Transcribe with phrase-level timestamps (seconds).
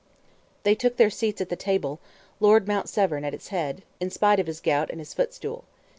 [0.63, 1.99] They took their seats at the table,
[2.39, 5.63] Lord Mount Severn at its head, in spite of his gout and his footstool.